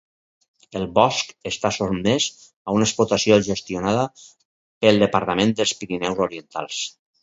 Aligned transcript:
El 0.79 0.87
bosc 0.95 1.33
està 1.49 1.71
sotmès 1.75 2.27
a 2.47 2.77
una 2.79 2.89
explotació 2.89 3.39
gestionada 3.51 4.09
pel 4.19 5.03
Departament 5.07 5.59
dels 5.63 5.81
Pirineus 5.83 6.29
Orientals. 6.31 6.87